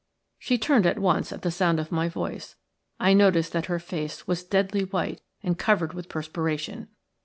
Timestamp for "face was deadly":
3.77-4.83